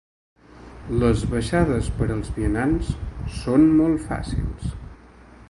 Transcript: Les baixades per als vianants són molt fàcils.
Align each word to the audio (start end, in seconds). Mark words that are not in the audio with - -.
Les 1.03 1.25
baixades 1.33 1.91
per 1.99 2.07
als 2.15 2.33
vianants 2.39 2.91
són 3.43 3.69
molt 3.83 4.05
fàcils. 4.09 4.67